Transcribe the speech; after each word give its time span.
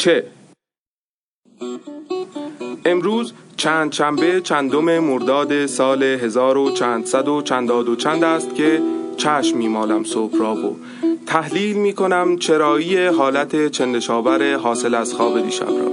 چه؟ 0.00 0.24
امروز 2.84 3.32
چند 3.56 3.90
چنبه 3.90 4.40
چندم 4.40 4.98
مرداد 4.98 5.66
سال 5.66 6.02
هزار 6.02 6.58
و 6.58 6.70
چند 6.70 7.06
صد 7.06 7.28
و 7.28 7.42
چنداد 7.42 7.88
و 7.88 7.96
چند 7.96 8.24
است 8.24 8.54
که 8.54 8.82
چشم 9.16 9.58
میمالم 9.58 10.04
صبح 10.04 10.38
را 10.38 10.54
و 10.54 10.76
تحلیل 11.26 11.76
می 11.76 11.92
کنم 11.92 12.38
چرایی 12.38 13.06
حالت 13.06 13.68
چندشاور 13.68 14.56
حاصل 14.56 14.94
از 14.94 15.14
خواب 15.14 15.40
دیشب 15.40 15.68
را. 15.68 15.90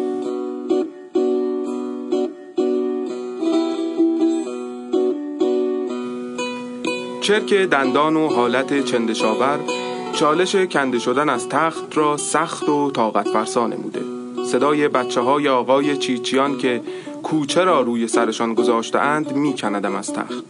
چرک 7.21 7.53
دندان 7.53 8.15
و 8.15 8.27
حالت 8.27 8.85
چندشاور 8.85 9.76
چالش 10.17 10.55
کنده 10.55 10.99
شدن 10.99 11.29
از 11.29 11.49
تخت 11.49 11.97
را 11.97 12.17
سخت 12.17 12.69
و 12.69 12.91
طاقت 12.91 13.27
فرسا 13.27 13.67
نموده. 13.67 14.01
صدای 14.45 14.87
بچه 14.87 15.21
های 15.21 15.49
آقای 15.49 15.97
چیچیان 15.97 16.57
که 16.57 16.81
کوچه 17.23 17.63
را 17.63 17.81
روی 17.81 18.07
سرشان 18.07 18.53
گذاشته 18.53 18.99
اند 18.99 19.35
می 19.35 19.53
کندم 19.53 19.95
از 19.95 20.13
تخت. 20.13 20.43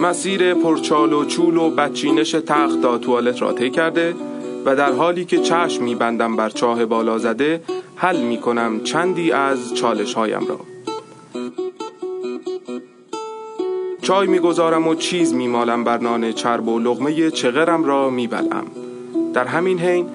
مسیر 0.00 0.54
پرچال 0.54 1.12
و 1.12 1.24
چول 1.24 1.56
و 1.56 1.70
بچینش 1.70 2.30
تخت 2.30 2.82
تا 2.82 2.98
توالت 2.98 3.42
را 3.42 3.52
طی 3.52 3.70
کرده 3.70 4.14
و 4.64 4.76
در 4.76 4.92
حالی 4.92 5.24
که 5.24 5.38
چشم 5.38 5.84
می 5.84 5.94
بندم 5.94 6.36
بر 6.36 6.50
چاه 6.50 6.86
بالا 6.86 7.18
زده 7.18 7.62
حل 7.96 8.22
می 8.22 8.38
کنم 8.38 8.80
چندی 8.80 9.32
از 9.32 9.74
چالش 9.74 10.14
هایم 10.14 10.46
را. 10.46 10.60
چای 14.02 14.26
می‌گذارم 14.26 14.88
و 14.88 14.94
چیز 14.94 15.34
میمالم 15.34 15.84
بر 15.84 15.98
نان 15.98 16.32
چرب 16.32 16.68
و 16.68 16.78
لغمه 16.78 17.30
چغرم 17.30 17.84
را 17.84 18.10
میبلم 18.10 18.81
در 19.34 19.46
همین 19.46 19.78
حین 19.78 20.06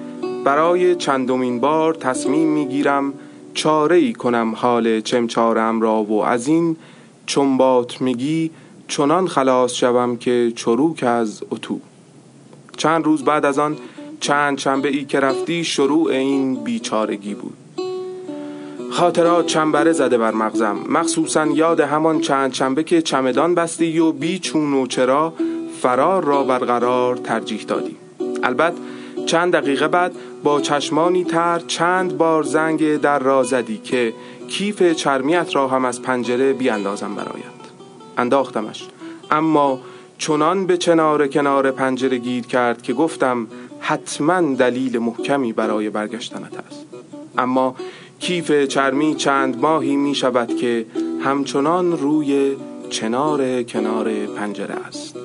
برای 0.44 0.94
چندمین 0.94 1.60
بار 1.60 1.94
تصمیم 1.94 2.48
می‌گیرم 2.48 3.14
چاره 3.54 3.96
ای 3.96 4.12
کنم 4.12 4.52
حال 4.56 5.00
چمچارم 5.00 5.80
را 5.80 6.02
و 6.02 6.24
از 6.24 6.48
این 6.48 6.76
چنبات 7.26 8.00
میگی 8.00 8.50
چنان 8.88 9.28
خلاص 9.28 9.72
شوم 9.72 10.16
که 10.16 10.52
چروک 10.56 11.02
از 11.02 11.42
اتو. 11.50 11.80
چند 12.76 13.04
روز 13.04 13.24
بعد 13.24 13.44
از 13.44 13.58
آن 13.58 13.76
چند 14.20 14.58
شنبه 14.58 14.88
ای 14.88 15.04
که 15.04 15.20
رفتی 15.20 15.64
شروع 15.64 16.10
این 16.10 16.64
بیچارگی 16.64 17.34
بود. 17.34 17.56
خاطرات 18.90 19.46
چنبره 19.46 19.92
زده 19.92 20.18
بر 20.18 20.34
مغزم. 20.34 20.76
مخصوصا 20.88 21.46
یاد 21.46 21.80
همان 21.80 22.20
چند 22.20 22.52
چنبه 22.52 22.84
که 22.84 23.02
چمدان 23.02 23.54
بستی 23.54 23.98
و 23.98 24.12
بی 24.12 24.38
چون 24.38 24.72
و 24.72 24.86
چرا 24.86 25.34
فرار 25.80 26.24
را 26.24 26.42
برقرار 26.42 27.16
ترجیح 27.16 27.62
دادی 27.62 27.96
البته 28.42 28.76
چند 29.28 29.52
دقیقه 29.52 29.88
بعد 29.88 30.12
با 30.42 30.60
چشمانی 30.60 31.24
تر 31.24 31.58
چند 31.58 32.18
بار 32.18 32.42
زنگ 32.42 32.96
در 32.96 33.18
را 33.18 33.42
زدی 33.42 33.78
که 33.78 34.14
کیف 34.48 34.92
چرمیت 34.92 35.56
را 35.56 35.68
هم 35.68 35.84
از 35.84 36.02
پنجره 36.02 36.52
بیاندازم 36.52 37.14
برایت. 37.14 37.44
انداختمش. 38.18 38.88
اما 39.30 39.80
چنان 40.18 40.66
به 40.66 40.76
کنار 40.76 41.28
کنار 41.28 41.70
پنجره 41.70 42.18
گیر 42.18 42.46
کرد 42.46 42.82
که 42.82 42.92
گفتم 42.92 43.46
حتما 43.80 44.54
دلیل 44.54 44.98
محکمی 44.98 45.52
برای 45.52 45.90
برگشتنت 45.90 46.58
است. 46.66 46.86
اما 47.38 47.74
کیف 48.20 48.52
چرمی 48.52 49.14
چند 49.14 49.60
ماهی 49.60 49.96
می 49.96 50.14
شود 50.14 50.56
که 50.56 50.86
همچنان 51.20 51.98
روی 51.98 52.56
چنار 52.90 53.62
کنار 53.62 54.26
پنجره 54.26 54.74
است. 54.74 55.16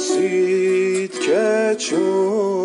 پرسید 0.00 1.18
که 1.20 1.76
چونی 1.78 2.59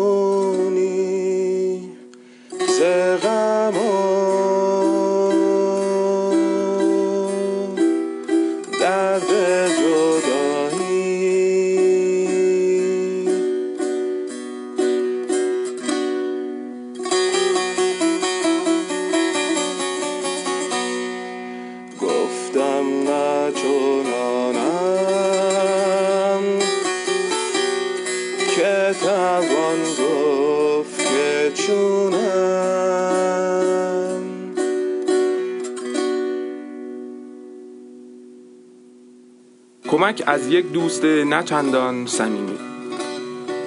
کمک 39.88 40.22
از 40.26 40.48
یک 40.48 40.72
دوست 40.72 41.04
نچندان 41.04 42.06
صمیمی. 42.06 42.58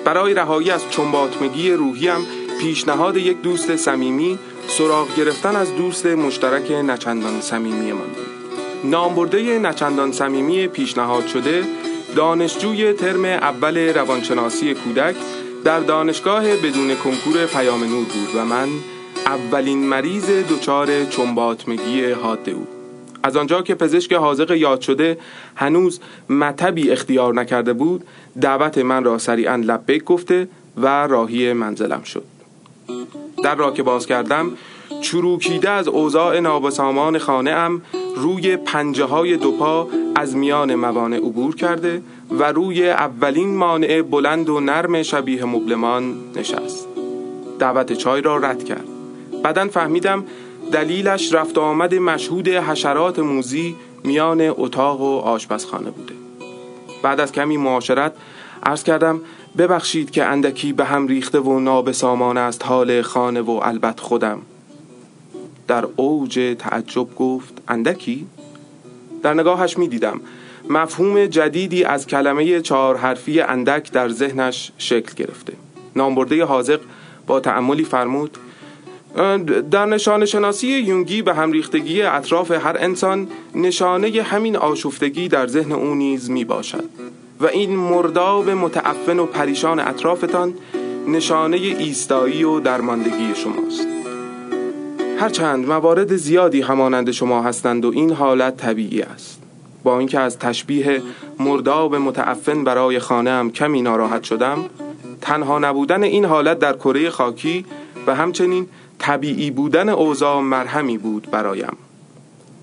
برای 0.06 0.34
رهایی 0.34 0.72
از 0.72 0.82
چنباتمگی 0.90 1.72
روحیم 1.72 2.28
پیشنهاد 2.60 3.18
یک 3.18 3.42
دوست 3.42 3.76
صمیمی 3.76 4.40
سراغ 4.68 5.16
گرفتن 5.16 5.56
از 5.56 5.76
دوست 5.76 6.06
مشترک 6.06 6.72
نچندان 6.72 7.42
صمیمی 7.42 7.92
من. 7.92 8.00
نامبرده 8.84 9.60
نچندان 9.60 10.12
صمیمی 10.12 10.68
پیشنهاد 10.68 11.28
شده 11.28 11.64
دانشجوی 12.16 12.94
ترم 12.94 13.26
اول 13.26 13.78
روانشناسی 13.78 14.74
کودک 14.74 15.16
در 15.64 15.80
دانشگاه 15.80 16.56
بدون 16.56 16.96
کنکور 16.96 17.46
پیام 17.46 17.84
نور 17.84 18.06
بود 18.06 18.36
و 18.36 18.46
من 18.46 18.68
اولین 19.26 19.88
مریض 19.88 20.30
دچار 20.30 21.06
چنباتمگی 21.06 22.12
حاده 22.12 22.52
او. 22.52 22.79
از 23.24 23.38
آنجا 23.38 23.62
که 23.62 23.76
پزشک 23.76 24.14
حاضق 24.14 24.52
یاد 24.52 24.82
شده 24.82 25.18
هنوز 25.56 26.00
مطبی 26.30 26.92
اختیار 26.92 27.34
نکرده 27.34 27.74
بود 27.74 28.04
دعوت 28.42 28.78
من 28.78 29.04
را 29.04 29.18
سریعا 29.18 29.56
لبیک 29.56 30.04
گفته 30.04 30.48
و 30.78 31.08
راهی 31.08 31.54
منزلم 31.54 32.04
شد. 32.04 32.24
در 33.44 33.56
را 33.56 33.72
که 33.72 33.84
باز 33.84 34.06
کردم 34.06 34.52
چروکیده 35.02 35.70
از 35.70 35.88
اوضاع 35.88 36.40
نابسامان 36.40 37.18
خانه 37.18 37.52
ام 37.52 37.82
روی 38.16 38.58
پنجه 38.58 39.04
های 39.04 39.38
دو 39.38 39.52
پا 39.52 39.88
از 40.16 40.36
میان 40.36 40.76
موانع 40.76 41.18
عبور 41.18 41.56
کرده 41.56 42.02
و 42.32 42.52
روی 42.52 42.90
اولین 42.90 43.56
مانع 43.56 44.02
بلند 44.02 44.50
و 44.50 44.60
نرم 44.60 45.04
شبیه 45.04 45.46
مبلمان 45.46 46.16
نشست. 46.36 46.88
دعوت 47.60 47.94
چای 47.94 48.22
را 48.22 48.38
رد 48.38 48.64
کرد. 48.64 48.86
بعدا 49.44 49.68
فهمیدم 49.68 50.24
دلیلش 50.72 51.34
رفت 51.34 51.58
آمد 51.58 51.96
مشهود 51.96 52.48
حشرات 52.48 53.20
موزی 53.20 53.76
میان 54.04 54.42
اتاق 54.42 55.02
و 55.02 55.18
آشپزخانه 55.18 55.92
بوده. 55.92 56.14
بعد 57.04 57.20
از 57.20 57.32
کمی 57.32 57.58
معاشرت 57.58 58.14
عرض 58.64 58.84
کردم 58.84 59.22
ببخشید 59.58 60.12
که 60.12 60.26
اندکی 60.26 60.74
به 60.74 60.86
هم 60.86 61.08
ریخته 61.08 61.40
و 61.40 61.60
نابسامان 61.60 62.38
است 62.38 62.66
حال 62.66 63.02
خانه 63.02 63.42
و 63.42 63.52
البت 63.64 64.00
خودم. 64.00 64.42
در 65.68 65.86
اوج 65.96 66.56
تعجب 66.60 67.16
گفت 67.16 67.62
اندکی؟ 67.68 68.28
در 69.24 69.34
نگاهش 69.34 69.78
می 69.78 69.88
دیدم 69.88 70.22
مفهوم 70.70 71.26
جدیدی 71.26 71.84
از 71.84 72.08
کلمه 72.08 72.62
چهار 72.62 72.98
حرفی 72.98 73.42
اندک 73.42 73.92
در 73.92 74.10
ذهنش 74.10 74.72
شکل 74.78 75.14
گرفته. 75.16 75.54
نامبرده 75.96 76.46
حاضق 76.46 76.80
با 77.28 77.40
تعملی 77.40 77.84
فرمود 77.84 78.38
در 79.72 79.86
نشانه 79.86 80.26
شناسی 80.26 80.68
یونگی 80.68 81.22
به 81.22 81.34
هم 81.34 81.52
ریختگی 81.52 82.02
اطراف 82.02 82.52
هر 82.52 82.76
انسان 82.80 83.28
نشانه 83.56 84.22
همین 84.22 84.56
آشفتگی 84.56 85.28
در 85.28 85.48
ذهن 85.48 85.72
او 85.72 85.96
نیز 85.96 86.30
می 86.30 86.46
باشد. 86.46 86.84
و 87.40 87.46
این 87.46 87.76
مرداب 87.76 88.50
متعفن 88.50 89.20
و 89.20 89.26
پریشان 89.26 89.80
اطرافتان 89.80 90.54
نشانه 91.08 91.58
ایستایی 91.58 92.44
و 92.44 92.60
درماندگی 92.60 93.36
شماست. 93.36 93.88
هرچند 95.20 95.68
موارد 95.68 96.16
زیادی 96.16 96.62
همانند 96.62 97.12
شما 97.12 97.42
هستند 97.42 97.86
و 97.86 97.92
این 97.94 98.12
حالت 98.12 98.58
طبیعی 98.58 99.02
است. 99.02 99.42
با 99.84 100.00
اینکه 100.00 100.20
از 100.20 100.40
تشبیه 100.40 101.02
مرداب 101.40 101.96
متعفن 101.96 102.64
برای 102.64 103.00
خانه 103.00 103.30
هم 103.30 103.52
کمی 103.52 103.82
ناراحت 103.82 104.24
شدم 104.24 104.66
تنها 105.22 105.60
نبودن 105.60 106.04
این 106.04 106.26
حالت 106.26 106.60
در 106.60 106.74
کره 106.74 107.10
خاکی 107.10 107.66
و 108.08 108.16
همچنین 108.16 108.68
طبیعی 109.00 109.52
بودن 109.52 109.90
اوضاع 109.90 110.42
مرهمی 110.42 110.98
بود 110.98 111.28
برایم. 111.32 111.78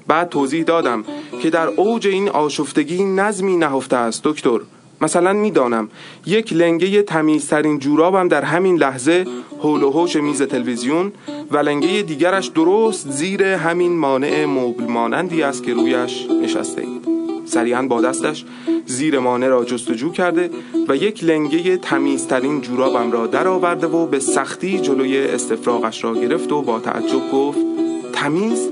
بعد 0.07 0.29
توضیح 0.29 0.65
دادم 0.65 1.05
که 1.43 1.51
در 1.51 1.67
اوج 1.67 2.07
این 2.07 2.29
آشفتگی 2.29 3.05
نظمی 3.05 3.57
نهفته 3.57 3.97
است 3.97 4.25
دکتر. 4.25 4.59
مثلا 5.01 5.33
می‌دانم 5.33 5.89
یک 6.27 6.53
لنگه 6.53 7.03
تمیزترین 7.03 7.79
جورابم 7.79 8.29
در 8.29 8.43
همین 8.43 8.77
لحظه 8.77 9.27
حول 9.59 9.83
و 9.83 9.91
حوش 9.91 10.17
میز 10.17 10.43
تلویزیون 10.43 11.13
و 11.51 11.57
لنگه 11.57 12.03
دیگرش 12.03 12.47
درست 12.47 13.11
زیر 13.11 13.43
همین 13.43 13.99
مانع 13.99 14.45
مبل 14.45 14.85
مانندی 14.85 15.43
است 15.43 15.63
که 15.63 15.75
رویش 15.75 16.27
نشسته 16.43 16.83
اید. 16.83 17.26
سریعا 17.47 17.83
با 17.83 18.01
دستش 18.01 18.45
زیر 18.87 19.19
مانع 19.19 19.49
را 19.49 19.65
جستجو 19.65 20.13
کرده 20.13 20.51
و 20.89 20.97
یک 20.97 21.25
لنگه 21.25 21.77
تمیزترین 21.77 22.61
جورابم 22.61 23.13
را 23.13 23.27
درآورده 23.27 23.87
و 23.87 24.07
به 24.07 24.19
سختی 24.19 24.81
جلوی 24.81 25.19
استفراغش 25.19 26.05
را 26.05 26.15
گرفت 26.15 26.53
و 26.53 26.63
با 26.63 26.81
تعجب 26.81 27.31
گفت 27.33 27.59
تمیز؟ 28.13 28.71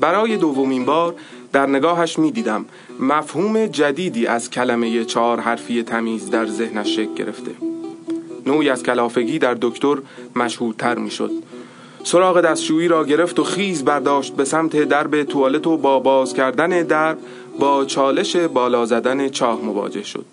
برای 0.00 0.36
دومین 0.36 0.84
بار 0.84 1.14
در 1.52 1.66
نگاهش 1.66 2.18
می 2.18 2.30
دیدم 2.30 2.64
مفهوم 3.00 3.66
جدیدی 3.66 4.26
از 4.26 4.50
کلمه 4.50 5.04
چهار 5.04 5.40
حرفی 5.40 5.82
تمیز 5.82 6.30
در 6.30 6.46
ذهنش 6.46 6.96
شکل 6.96 7.14
گرفته. 7.14 7.50
نوعی 8.46 8.68
از 8.68 8.82
کلافگی 8.82 9.38
در 9.38 9.56
دکتر 9.60 9.96
مشهورتر 10.36 10.94
می 10.98 11.10
شد 11.10 11.30
سراغ 12.04 12.40
دستشویی 12.40 12.88
را 12.88 13.04
گرفت 13.04 13.38
و 13.38 13.44
خیز 13.44 13.84
برداشت 13.84 14.36
به 14.36 14.44
سمت 14.44 14.76
درب 14.76 15.22
توالت 15.22 15.66
و 15.66 15.76
با 15.76 16.00
باز 16.00 16.34
کردن 16.34 16.82
درب 16.82 17.18
با 17.58 17.84
چالش 17.84 18.36
بالا 18.36 18.86
زدن 18.86 19.28
چاه 19.28 19.60
مواجه 19.60 20.02
شد 20.02 20.24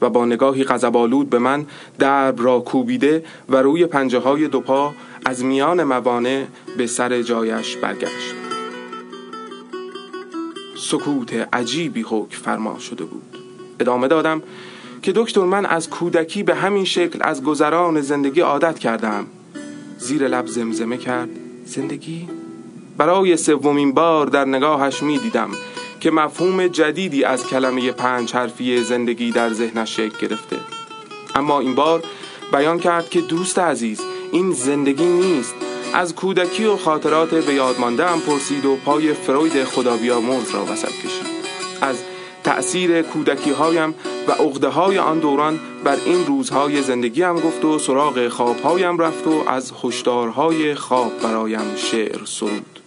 و 0.00 0.10
با 0.10 0.24
نگاهی 0.24 0.64
غضب‌آلود 0.64 1.30
به 1.30 1.38
من 1.38 1.66
درب 1.98 2.42
را 2.42 2.60
کوبیده 2.60 3.24
و 3.48 3.56
روی 3.56 3.86
پنجه 3.86 4.18
های 4.18 4.48
دو 4.48 4.92
از 5.24 5.44
میان 5.44 5.84
موانع 5.84 6.44
به 6.76 6.86
سر 6.86 7.22
جایش 7.22 7.76
برگشت. 7.76 8.34
سکوت 10.76 11.48
عجیبی 11.52 12.02
حکم 12.02 12.36
فرما 12.36 12.78
شده 12.78 13.04
بود. 13.04 13.36
ادامه 13.80 14.08
دادم 14.08 14.42
که 15.02 15.12
دکتر 15.16 15.44
من 15.44 15.66
از 15.66 15.90
کودکی 15.90 16.42
به 16.42 16.54
همین 16.54 16.84
شکل 16.84 17.18
از 17.22 17.42
گذران 17.42 18.00
زندگی 18.00 18.40
عادت 18.40 18.78
کردم 18.78 19.26
زیر 19.98 20.28
لب 20.28 20.46
زمزمه 20.46 20.96
کرد. 20.96 21.28
زندگی؟ 21.64 22.28
برای 22.98 23.36
سومین 23.36 23.92
بار 23.92 24.26
در 24.26 24.44
نگاهش 24.44 25.02
می 25.02 25.18
دیدم 25.18 25.50
که 26.00 26.10
مفهوم 26.10 26.66
جدیدی 26.66 27.24
از 27.24 27.46
کلمه 27.46 27.92
پنج 27.92 28.34
حرفی 28.34 28.82
زندگی 28.82 29.30
در 29.30 29.52
ذهنش 29.52 29.96
شکل 29.96 30.26
گرفته. 30.28 30.56
اما 31.34 31.60
این 31.60 31.74
بار 31.74 32.02
بیان 32.52 32.78
کرد 32.78 33.10
که 33.10 33.20
دوست 33.20 33.58
عزیز 33.58 34.00
این 34.32 34.52
زندگی 34.52 35.06
نیست. 35.06 35.54
از 35.94 36.14
کودکی 36.14 36.64
و 36.64 36.76
خاطرات 36.76 37.34
به 37.34 37.54
یاد 37.54 37.80
مانده 37.80 38.06
هم 38.06 38.20
پرسید 38.20 38.64
و 38.64 38.76
پای 38.76 39.14
فروید 39.14 39.64
خدا 39.64 39.96
بیامرز 39.96 40.50
را 40.50 40.64
وسط 40.64 40.92
کشید. 40.92 41.26
از 41.80 41.96
تأثیر 42.44 43.02
کودکی 43.02 43.50
هایم 43.50 43.94
و 44.28 44.32
عقده 44.32 44.68
های 44.68 44.98
آن 44.98 45.18
دوران 45.18 45.60
بر 45.84 45.96
این 46.06 46.26
روزهای 46.26 46.82
زندگی 46.82 47.22
هم 47.22 47.40
گفت 47.40 47.64
و 47.64 47.78
سراغ 47.78 48.28
خوابهایم 48.28 48.98
رفت 48.98 49.26
و 49.26 49.44
از 49.48 49.72
هشدارهای 49.84 50.74
خواب 50.74 51.12
برایم 51.22 51.76
شعر 51.76 52.24
سرود 52.24 52.80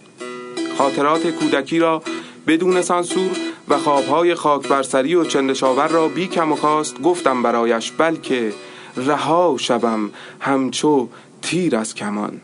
خاطرات 0.78 1.26
کودکی 1.26 1.78
را 1.78 2.02
بدون 2.46 2.82
سانسور 2.82 3.30
و 3.68 3.78
خوابهای 3.78 4.34
خاک 4.34 4.68
برسری 4.68 5.14
و 5.14 5.24
چندشاور 5.24 5.88
را 5.88 6.08
بی 6.08 6.26
کم 6.26 6.52
و 6.52 6.56
کاست 6.56 7.02
گفتم 7.02 7.42
برایش 7.42 7.92
بلکه 7.92 8.52
رها 8.96 9.56
شوم 9.58 10.10
همچو 10.40 11.08
تیر 11.42 11.76
از 11.76 11.94
کمان. 11.94 12.40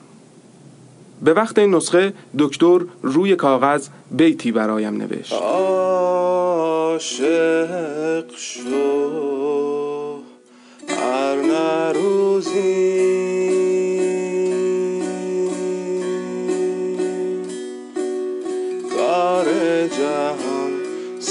به 1.23 1.35
وقت 1.35 1.59
این 1.59 1.75
نسخه 1.75 2.13
دکتر 2.39 2.81
روی 3.03 3.37
کاغذ 3.37 3.89
بیتی 4.11 4.53
برایم 4.53 4.97
نوشت. 4.97 5.33
عاشق 5.33 7.11
شو 8.37 10.21
هر 10.89 11.37
نروزی 11.37 12.80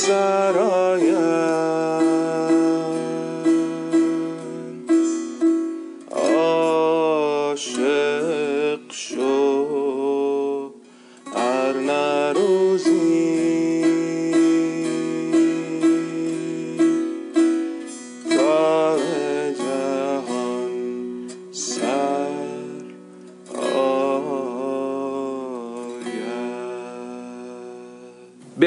Sarah. 0.10 0.89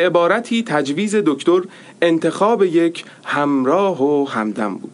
عبارتی 0.07 0.63
تجویز 0.63 1.17
دکتر 1.17 1.63
انتخاب 2.03 2.63
یک 2.63 3.05
همراه 3.25 4.03
و 4.03 4.25
همدم 4.25 4.75
بود. 4.75 4.93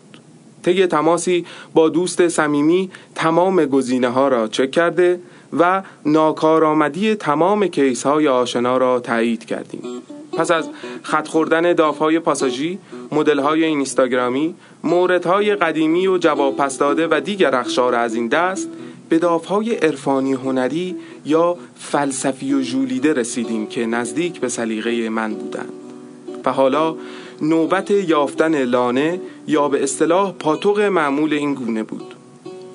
طی 0.62 0.86
تماسی 0.86 1.46
با 1.74 1.88
دوست 1.88 2.28
صمیمی 2.28 2.90
تمام 3.14 3.64
گزینه 3.64 4.08
ها 4.08 4.28
را 4.28 4.48
چک 4.48 4.70
کرده 4.70 5.20
و 5.58 5.82
ناکارآمدی 6.06 7.14
تمام 7.14 7.66
کیس 7.66 8.02
های 8.02 8.28
آشنا 8.28 8.76
را 8.76 9.00
تایید 9.00 9.44
کردیم. 9.44 9.82
پس 10.32 10.50
از 10.50 10.68
خط 11.02 11.28
خوردن 11.28 11.72
دافهای 11.72 12.18
پاساژی، 12.18 12.78
مدل 13.12 13.38
های 13.38 13.64
اینستاگرامی، 13.64 14.54
موردهای 14.84 15.54
قدیمی 15.54 16.06
و 16.06 16.18
جواب 16.18 16.56
پس 16.56 16.78
داده 16.78 17.08
و 17.10 17.20
دیگر 17.20 17.54
اخشار 17.54 17.94
از 17.94 18.14
این 18.14 18.28
دست 18.28 18.68
به 19.08 19.18
دافهای 19.18 19.74
عرفانی 19.74 20.32
هنری 20.32 20.96
یا 21.26 21.56
فلسفی 21.76 22.54
و 22.54 22.62
ژولیده 22.62 23.12
رسیدیم 23.12 23.66
که 23.66 23.86
نزدیک 23.86 24.40
به 24.40 24.48
سلیقه 24.48 25.08
من 25.08 25.34
بودند. 25.34 25.72
و 26.44 26.52
حالا 26.52 26.96
نوبت 27.42 27.90
یافتن 27.90 28.64
لانه 28.64 29.20
یا 29.46 29.68
به 29.68 29.82
اصطلاح 29.82 30.32
پاتوق 30.32 30.80
معمول 30.80 31.32
این 31.32 31.54
گونه 31.54 31.82
بود. 31.82 32.14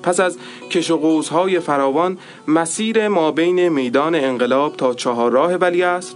پس 0.02 0.20
از 0.20 0.38
کش 0.70 0.90
و 0.90 0.96
قوس‌های 0.96 1.60
فراوان 1.60 2.18
مسیر 2.48 3.08
ما 3.08 3.30
بین 3.30 3.68
میدان 3.68 4.14
انقلاب 4.14 4.76
تا 4.76 4.94
چهارراه 4.94 5.54
ولیعصر 5.54 6.14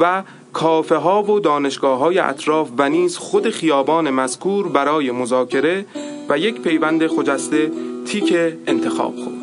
و 0.00 0.22
کافه 0.52 0.96
ها 0.96 1.22
و 1.22 1.40
دانشگاه 1.40 1.98
های 1.98 2.18
اطراف 2.18 2.68
و 2.78 2.88
نیز 2.88 3.16
خود 3.16 3.50
خیابان 3.50 4.10
مذکور 4.10 4.68
برای 4.68 5.10
مذاکره 5.10 5.86
و 6.28 6.38
یک 6.38 6.60
پیوند 6.60 7.06
خجسته 7.06 7.72
تیک 8.06 8.34
انتخاب 8.66 9.16
خورد 9.16 9.39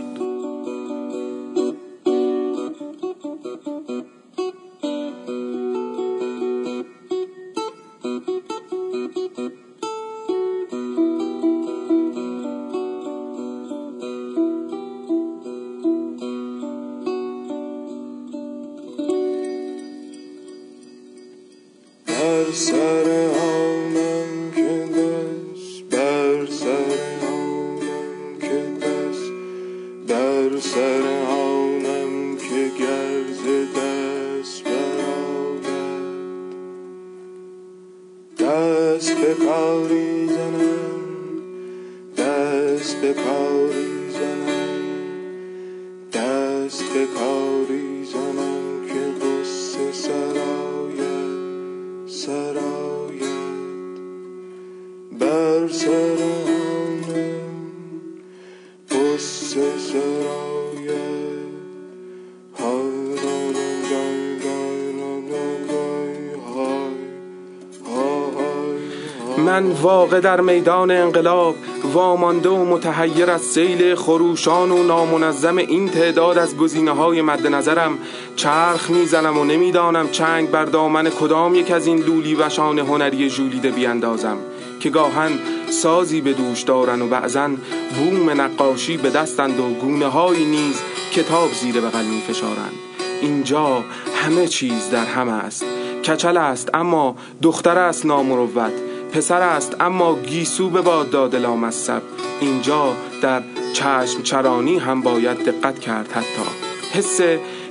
من 69.57 69.71
واقع 69.71 70.19
در 70.19 70.41
میدان 70.41 70.91
انقلاب 70.91 71.55
وامانده 71.93 72.49
و 72.49 72.65
متحیر 72.65 73.31
از 73.31 73.41
سیل 73.41 73.95
خروشان 73.95 74.71
و 74.71 74.83
نامنظم 74.83 75.57
این 75.57 75.89
تعداد 75.89 76.37
از 76.37 76.57
گزینه 76.57 76.91
های 76.91 77.21
مد 77.21 77.47
نظرم. 77.47 77.97
چرخ 78.35 78.89
می‌زنم 78.89 79.37
و 79.37 79.43
نمی‌دانم 79.43 80.09
چنگ 80.09 80.51
بر 80.51 80.65
دامن 80.65 81.09
کدام 81.09 81.55
یک 81.55 81.71
از 81.71 81.87
این 81.87 81.97
لولی 81.97 82.35
وشان 82.35 82.79
هنری 82.79 83.29
ژولیده 83.29 83.71
بیاندازم 83.71 84.37
که 84.79 84.89
گاهن 84.89 85.31
سازی 85.69 86.21
به 86.21 86.33
دوش 86.33 86.61
دارن 86.61 87.01
و 87.01 87.07
بعضا 87.07 87.49
بوم 87.95 88.41
نقاشی 88.41 88.97
به 88.97 89.09
دستند 89.09 89.59
و 89.59 89.69
گونه 89.69 90.07
های 90.07 90.45
نیز 90.45 90.81
کتاب 91.11 91.49
زیر 91.53 91.81
بغل 91.81 92.05
می 92.05 92.21
فشارند 92.21 92.73
اینجا 93.21 93.83
همه 94.15 94.47
چیز 94.47 94.89
در 94.89 95.05
همه 95.05 95.31
است. 95.31 95.65
کچل 96.05 96.37
است 96.37 96.69
اما 96.73 97.15
دختر 97.41 97.77
است 97.77 98.05
نامروت. 98.05 98.86
پسر 99.17 99.41
است 99.41 99.75
اما 99.79 100.19
گیسو 100.19 100.69
به 100.69 100.81
باد 100.81 101.09
داد 101.09 101.35
لامصب 101.35 102.01
اینجا 102.39 102.93
در 103.21 103.41
چشم 103.73 104.21
چرانی 104.23 104.77
هم 104.77 105.01
باید 105.01 105.37
دقت 105.37 105.79
کرد 105.79 106.11
حتی. 106.11 106.49
حس 106.93 107.19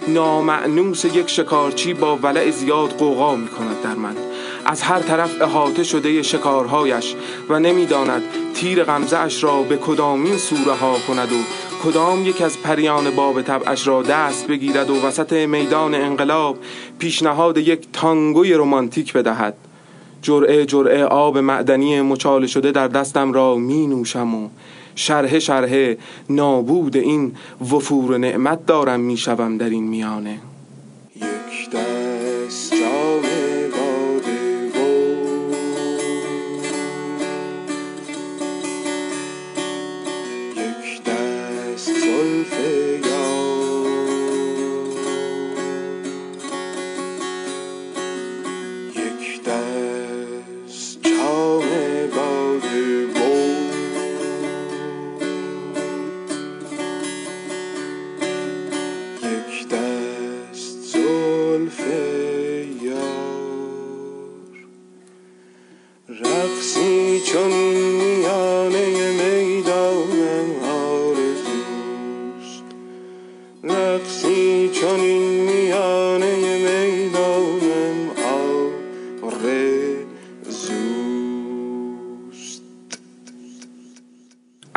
نامعنوس 0.08 1.04
یک 1.04 1.30
شکارچی 1.30 1.94
با 1.94 2.16
ولع 2.16 2.50
زیاد 2.50 2.90
قوقا 2.90 3.36
می 3.36 3.48
کند 3.48 3.82
در 3.82 3.94
من. 3.94 4.16
از 4.64 4.82
هر 4.82 4.98
طرف 4.98 5.42
احاطه 5.42 5.84
شده 5.84 6.22
شکارهایش 6.22 7.14
و 7.48 7.58
نمی‌داند 7.58 8.22
تیر 8.54 8.84
غمزه 8.84 9.18
اش 9.18 9.44
را 9.44 9.62
به 9.62 9.76
کدامین 9.76 10.36
سوره 10.36 10.72
ها 10.72 10.96
کند 11.08 11.32
و 11.32 11.36
کدام 11.84 12.26
یک 12.26 12.42
از 12.42 12.62
پریان 12.62 13.10
باب 13.10 13.42
طبعش 13.42 13.86
را 13.86 14.02
دست 14.02 14.46
بگیرد 14.46 14.90
و 14.90 15.06
وسط 15.06 15.32
میدان 15.32 15.94
انقلاب 15.94 16.58
پیشنهاد 16.98 17.58
یک 17.58 17.86
تانگوی 17.92 18.54
رمانتیک 18.54 19.12
بدهد. 19.12 19.65
جرعه 20.26 20.66
جرعه 20.66 21.04
آب 21.04 21.38
معدنی 21.38 22.00
مچاله 22.00 22.46
شده 22.46 22.72
در 22.72 22.88
دستم 22.88 23.32
را 23.32 23.56
می 23.56 23.86
نوشم 23.86 24.34
و 24.34 24.48
شرح 24.94 25.38
شرح 25.38 25.94
نابود 26.30 26.96
این 26.96 27.32
وفور 27.72 28.18
نعمت 28.18 28.66
دارم 28.66 29.00
می 29.00 29.16
شوم 29.16 29.58
در 29.58 29.70
این 29.70 29.88
میانه. 29.88 30.38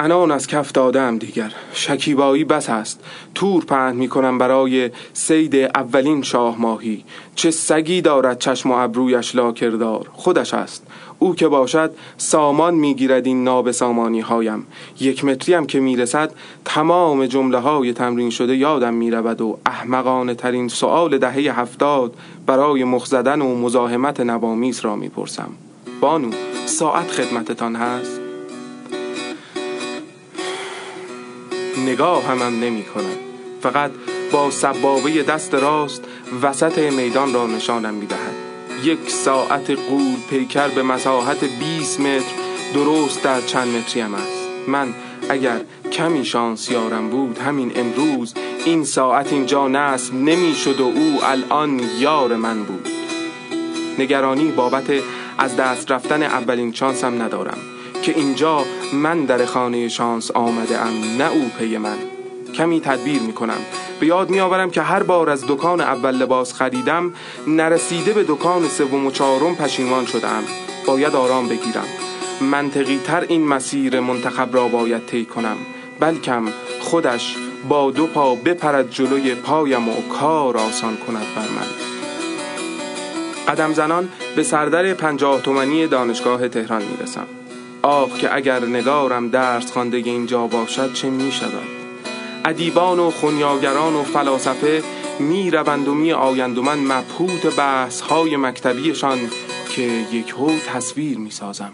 انان 0.10 0.32
از 0.32 0.48
کف 0.48 0.72
دادم 0.72 1.18
دیگر. 1.18 1.52
شکیبایی 1.74 2.44
بس 2.44 2.70
است. 2.70 3.04
تور 3.36 3.66
پهن 3.66 3.96
می 3.96 4.08
کنم 4.08 4.38
برای 4.38 4.92
سید 5.14 5.56
اولین 5.56 6.22
شاه 6.22 6.62
ماهی. 6.62 7.04
چه 7.36 7.52
سگی 7.52 8.02
دارد 8.02 8.40
چشم 8.40 8.72
و 8.72 8.74
ابرویش 8.74 9.36
لاکردار. 9.36 10.10
خودش 10.14 10.54
است. 10.54 10.88
او 11.20 11.36
که 11.36 11.48
باشد 11.48 11.92
سامان 12.18 12.74
می‌گیرد 12.76 13.26
این 13.26 13.44
ناب 13.44 13.72
سامانی 13.72 14.20
هایم 14.20 14.68
یک 15.00 15.26
متری 15.26 15.56
هم 15.56 15.66
که 15.66 15.80
می‌رسد 15.80 16.32
تمام 16.66 17.26
جمله 17.26 17.58
های 17.58 17.94
تمرین 17.94 18.30
شده 18.30 18.56
یادم 18.56 18.94
می‌رود 18.94 19.42
و 19.42 19.58
احمقانه 19.66 20.34
ترین 20.34 20.68
سؤال 20.68 21.18
دهه 21.18 21.60
هفتاد 21.60 22.14
برای 22.46 22.84
مخزدن 22.84 23.42
و 23.42 23.56
مزاحمت 23.56 24.20
نوامیس 24.20 24.86
را 24.86 24.96
می‌پرسم. 24.96 25.50
بانو 26.02 26.32
ساعت 26.66 27.12
خدمتتان 27.12 27.76
هست؟ 27.76 28.19
نگاه 31.80 32.26
همم 32.26 32.60
نمی 32.60 32.84
کند 32.84 33.18
فقط 33.62 33.92
با 34.32 34.52
سبابه 34.52 35.24
دست 35.24 35.54
راست 35.54 36.04
وسط 36.42 36.78
میدان 36.78 37.34
را 37.34 37.48
نشانم 37.48 37.94
می 37.94 38.06
دهد 38.06 38.50
یک 38.84 39.10
ساعت 39.10 39.72
قول 39.72 40.16
پیکر 40.30 40.68
به 40.68 40.84
مساحت 40.84 41.44
20 41.60 42.00
متر 42.00 42.26
درست 42.74 43.24
در 43.24 43.42
چند 43.42 43.68
متری 43.68 44.02
هم 44.02 44.14
است. 44.14 44.48
من 44.68 44.94
اگر 45.30 45.62
کمی 45.92 46.26
شانس 46.26 46.72
یارم 46.72 47.10
بود 47.10 47.38
همین 47.38 47.72
امروز 47.76 48.34
این 48.66 48.84
ساعت 48.84 49.34
اینجا 49.34 49.68
نصب 49.68 50.14
نمی 50.14 50.56
شد 50.56 50.80
و 50.80 50.84
او 50.84 51.20
الان 51.24 51.82
یار 52.00 52.36
من 52.36 52.64
بود. 52.64 52.88
نگرانی 54.00 54.52
بابت 54.52 54.92
از 55.38 55.56
دست 55.56 55.92
رفتن 55.92 56.24
اولین 56.24 56.74
شانسم 56.74 57.22
ندارم 57.22 57.58
که 58.02 58.18
اینجا 58.18 58.66
من 58.94 59.26
در 59.26 59.46
خانه 59.46 59.88
شانس 59.88 60.32
آمده 60.32 60.80
ام 60.82 61.18
نه 61.18 61.32
او 61.32 61.52
پی 61.60 61.78
من. 61.78 61.98
کمی 62.56 62.82
تدبیر 62.82 63.22
می 63.22 63.34
کنم 63.34 63.60
به 64.00 64.06
یاد 64.06 64.30
می 64.30 64.40
آورم 64.40 64.70
که 64.70 64.82
هر 64.82 65.04
بار 65.04 65.30
از 65.30 65.44
دکان 65.48 65.82
اول 65.82 66.16
لباس 66.16 66.54
خریدم 66.54 67.14
نرسیده 67.48 68.14
به 68.14 68.26
دکان 68.28 68.68
سوم 68.68 69.06
و 69.06 69.12
چهارم 69.12 69.56
پشیمان 69.56 70.06
شدم 70.06 70.44
باید 70.88 71.16
آرام 71.16 71.48
بگیرم. 71.48 71.86
منطقی 72.42 73.00
تر 73.06 73.26
این 73.30 73.48
مسیر 73.48 74.00
منتخب 74.00 74.56
را 74.56 74.68
باید 74.68 75.06
طی 75.06 75.26
کنم. 75.26 75.58
بلکم 76.00 76.46
خودش 76.80 77.36
با 77.70 77.92
دو 77.92 78.08
پا 78.08 78.36
بپرد 78.36 78.92
جلوی 78.92 79.36
پایم 79.36 79.90
و 79.90 79.94
کار 80.20 80.58
آسان 80.58 80.98
کند 80.98 81.26
بر 81.36 81.42
من. 81.42 81.90
قدم 83.48 83.74
زنان 83.74 84.10
به 84.36 84.44
سردر 84.44 84.94
پنجاه 84.94 85.42
تومنی 85.42 85.88
دانشگاه 85.88 86.48
تهران 86.48 86.82
می 86.82 86.98
رسم 87.04 87.39
آه 87.82 88.18
که 88.18 88.36
اگر 88.36 88.66
نگارم 88.66 89.30
درس 89.30 89.72
خوانده 89.72 89.98
اینجا 89.98 90.48
باشد 90.48 90.94
چه 90.94 91.10
می 91.10 91.32
شود 91.32 91.68
ادیبان 92.46 93.00
و 93.00 93.12
خونیاگران 93.12 93.96
و 93.96 94.04
فلاسفه 94.04 94.84
می 95.20 95.52
روند 95.52 95.88
و 95.88 95.94
می 95.94 96.12
آیند 96.12 96.58
و 96.58 96.62
من 96.62 96.80
مبهوت 96.80 97.56
بحث 97.58 98.02
های 98.02 98.38
مکتبیشان 98.38 99.18
که 99.70 99.82
یک 100.12 100.30
هو 100.30 100.50
تصویر 100.68 101.18
می 101.18 101.32
سازم 101.32 101.72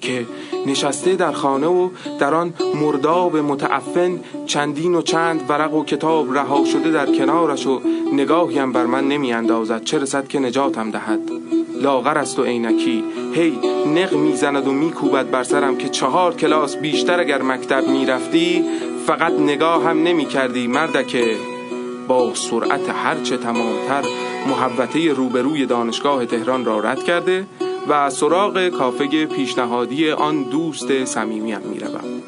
که 0.00 0.26
نشسته 0.66 1.16
در 1.16 1.32
خانه 1.32 1.66
و 1.66 1.88
در 2.18 2.34
آن 2.34 2.54
مرداب 2.74 3.36
متعفن 3.36 4.20
چندین 4.46 4.94
و 4.94 5.02
چند 5.02 5.50
ورق 5.50 5.74
و 5.74 5.84
کتاب 5.84 6.34
رها 6.34 6.64
شده 6.64 6.90
در 6.90 7.06
کنارش 7.06 7.66
و 7.66 7.80
نگاهیم 8.12 8.72
بر 8.72 8.86
من 8.86 9.08
نمی 9.08 9.32
اندازد 9.32 9.84
چه 9.84 9.98
رسد 9.98 10.28
که 10.28 10.38
نجاتم 10.38 10.90
دهد. 10.90 11.41
لاغر 11.82 12.18
است 12.18 12.38
و 12.38 12.44
عینکی. 12.44 13.04
هی 13.34 13.58
نق 13.86 14.14
می‌زند 14.14 14.68
و 14.68 14.72
میکوبد 14.72 15.30
بر 15.30 15.42
سرم 15.42 15.76
که 15.76 15.88
چهار 15.88 16.34
کلاس 16.34 16.76
بیشتر 16.76 17.20
اگر 17.20 17.42
مکتب 17.42 17.88
می‌رفتی 17.88 18.64
فقط 19.06 19.32
نگاه 19.32 19.84
هم 19.84 20.02
نمی 20.02 20.24
کردی 20.24 20.66
مردکه. 20.66 21.36
با 22.08 22.34
سرعت 22.34 22.90
هرچه 23.04 23.36
تمامتر 23.36 24.02
محوطه 24.48 25.12
روبروی 25.12 25.66
دانشگاه 25.66 26.26
تهران 26.26 26.64
را 26.64 26.80
رد 26.80 27.02
کرده 27.02 27.46
و 27.88 28.10
سراغ 28.10 28.68
کافه 28.68 29.26
پیشنهادی 29.26 30.10
آن 30.10 30.42
دوست 30.42 31.04
صمیمیم 31.04 31.60
می‌روم. 31.60 32.22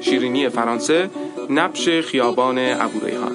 شیرینی 0.00 0.48
فرانسه 0.48 1.10
نبش 1.50 1.88
خیابان 1.88 2.58
ابوریحان. 2.58 3.32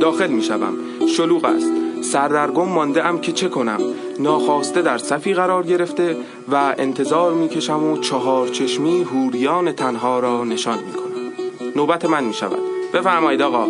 داخل 0.00 0.28
می‌شوم. 0.28 0.74
شلوغ 1.16 1.44
است. 1.44 1.83
سردرگم 2.14 2.68
مانده 2.68 3.06
ام 3.06 3.20
که 3.20 3.32
چه 3.32 3.48
کنم؟ 3.48 3.80
ناخواسته 4.18 4.82
در 4.82 4.98
صفی 4.98 5.34
قرار 5.34 5.62
گرفته 5.62 6.16
و 6.48 6.74
انتظار 6.78 7.32
می‌کشم 7.32 7.82
و 7.82 7.98
چهار 7.98 8.48
چشمی 8.48 9.02
هوریان 9.02 9.72
تنها 9.72 10.18
را 10.18 10.44
نشان 10.44 10.78
می‌کنم. 10.78 11.32
نوبت 11.76 12.04
من 12.04 12.24
می‌شود. 12.24 12.58
بفرمایید 12.92 13.42
آقا. 13.42 13.66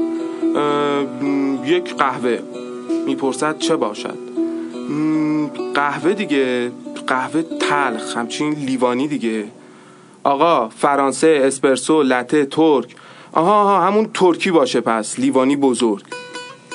یک 1.67 1.95
قهوه. 1.97 2.39
می‌پرسد 3.07 3.59
چه 3.59 3.77
باشد؟ 3.77 4.19
قهوه 5.75 6.13
دیگه. 6.13 6.73
قهوه 7.07 7.43
تلخ 7.43 8.17
همچین 8.17 8.53
لیوانی 8.53 9.09
دیگه. 9.09 9.45
آقا 10.25 10.69
فرانسه 10.69 11.41
اسپرسو 11.45 12.03
لته 12.03 12.45
ترک. 12.45 12.97
آها 13.33 13.63
آها 13.63 13.87
همون 13.87 14.11
ترکی 14.15 14.51
باشه 14.51 14.81
پس. 14.81 15.19
لیوانی 15.19 15.57
بزرگ. 15.57 16.05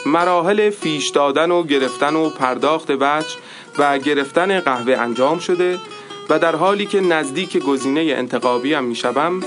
مراحل 0.10 0.70
فیش 0.70 1.10
دادن 1.10 1.52
و 1.52 1.64
گرفتن 1.64 2.16
و 2.16 2.30
پرداخت 2.30 2.90
وجه 2.90 3.36
و 3.78 3.98
گرفتن 3.98 4.60
قهوه 4.60 4.94
انجام 4.94 5.40
شده 5.40 5.80
و 6.30 6.40
در 6.40 6.56
حالی 6.56 6.86
که 6.86 7.02
نزدیک 7.02 7.58
گزینه 7.58 8.02
انتقابی 8.02 8.80
می 8.80 8.96
شوم 8.96 9.40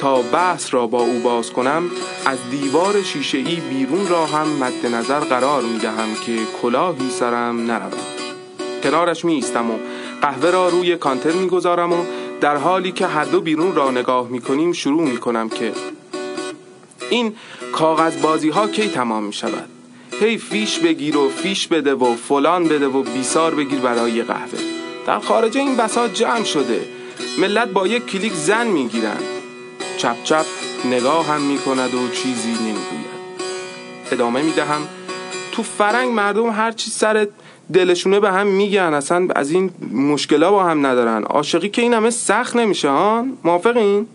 تا 0.00 0.22
بحث 0.22 0.74
را 0.74 0.86
با 0.86 1.00
او 1.00 1.18
باز 1.18 1.52
کنم 1.52 1.90
از 2.26 2.38
دیوار 2.50 3.02
شیشه 3.02 3.38
ای 3.38 3.56
بیرون 3.70 4.08
را 4.08 4.26
هم 4.26 4.48
مد 4.48 4.86
نظر 4.86 5.20
قرار 5.20 5.62
می 5.62 5.78
دهم 5.78 6.14
که 6.26 6.36
کلاهی 6.62 7.10
سرم 7.10 7.70
نرود. 7.70 7.98
کنارش 8.82 9.24
می 9.24 9.34
ایستم 9.34 9.70
و 9.70 9.74
قهوه 10.22 10.50
را 10.50 10.68
روی 10.68 10.96
کانتر 10.96 11.32
می 11.32 11.48
گذارم 11.48 11.92
و 11.92 12.04
در 12.40 12.56
حالی 12.56 12.92
که 12.92 13.06
هر 13.06 13.24
دو 13.24 13.40
بیرون 13.40 13.74
را 13.74 13.90
نگاه 13.90 14.28
می 14.28 14.40
کنیم 14.40 14.72
شروع 14.72 15.02
می 15.02 15.18
کنم 15.18 15.48
که 15.48 15.72
این 17.10 17.34
کاغذ 17.72 18.16
بازی 18.22 18.48
ها 18.48 18.68
کی 18.68 18.88
تمام 18.88 19.24
می 19.24 19.32
شود 19.32 19.79
هی 20.20 20.38
فیش 20.38 20.78
بگیر 20.78 21.16
و 21.16 21.28
فیش 21.28 21.66
بده 21.68 21.94
و 21.94 22.14
فلان 22.14 22.64
بده 22.64 22.88
و 22.88 23.02
بیسار 23.02 23.54
بگیر 23.54 23.78
برای 23.78 24.22
قهوه. 24.22 24.58
در 25.06 25.18
خارج 25.18 25.58
این 25.58 25.76
بساط 25.76 26.12
جمع 26.12 26.44
شده. 26.44 26.80
ملت 27.38 27.68
با 27.68 27.86
یک 27.86 28.06
کلیک 28.06 28.32
زن 28.32 28.66
می‌گیرند 28.66 29.22
چپ 29.96 30.16
چپ 30.24 30.44
نگاه 30.84 31.26
هم 31.26 31.42
می‌کند 31.42 31.94
و 31.94 32.08
چیزی 32.08 32.52
نمی‌گوید. 32.52 33.10
ادامه 34.12 34.42
می‌دهم. 34.42 34.80
تو 35.52 35.62
فرنگ 35.62 36.12
مردم 36.12 36.50
هر 36.50 36.72
چی 36.72 36.90
سر 36.90 37.28
دلشونه 37.72 38.20
به 38.20 38.30
هم 38.30 38.46
میگن. 38.46 38.94
اصلا 38.94 39.28
از 39.34 39.50
این 39.50 39.70
مشکلا 39.92 40.50
با 40.50 40.64
هم 40.64 40.86
ندارن. 40.86 41.22
عاشقی 41.22 41.68
که 41.68 41.82
این 41.82 41.94
همه 41.94 42.10
سخت 42.10 42.56
نمیشه 42.56 42.88
ها؟ 42.88 43.26
موافقین؟ 43.44 44.06